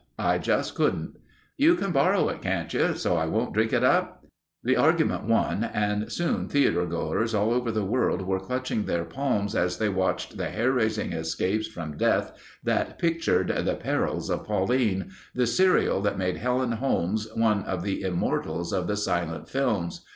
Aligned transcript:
I 0.17 0.39
just 0.39 0.73
couldn't." 0.73 1.17
"You 1.57 1.75
can 1.75 1.91
borrow 1.91 2.27
it, 2.29 2.41
can't 2.41 2.73
you... 2.73 2.95
so 2.95 3.17
I 3.17 3.27
won't 3.27 3.53
drink 3.53 3.71
it 3.71 3.83
up?" 3.83 4.25
The 4.63 4.75
argument 4.75 5.25
won 5.25 5.63
and 5.63 6.11
soon 6.11 6.47
theater 6.49 6.87
goers 6.87 7.35
all 7.35 7.53
over 7.53 7.71
the 7.71 7.85
world 7.85 8.23
were 8.23 8.39
clutching 8.39 8.85
their 8.85 9.05
palms 9.05 9.53
as 9.55 9.77
they 9.77 9.89
watched 9.89 10.37
the 10.37 10.49
hair 10.49 10.71
raising 10.71 11.13
escapes 11.13 11.67
from 11.67 11.97
death 11.97 12.31
that 12.63 12.97
pictured 12.97 13.49
"The 13.49 13.75
Perils 13.75 14.31
of 14.31 14.47
Pauline"—the 14.47 15.45
serial 15.45 16.01
that 16.01 16.17
made 16.17 16.37
Helen 16.37 16.71
Holmes 16.71 17.27
one 17.35 17.61
of 17.65 17.83
the 17.83 18.01
immortals 18.01 18.73
of 18.73 18.87
the 18.87 18.97
silent 18.97 19.49
films. 19.49 20.03